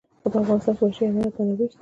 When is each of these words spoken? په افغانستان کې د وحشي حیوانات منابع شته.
په 0.31 0.37
افغانستان 0.43 0.73
کې 0.77 0.81
د 0.81 0.85
وحشي 0.85 1.03
حیوانات 1.07 1.33
منابع 1.37 1.55
شته. 1.71 1.77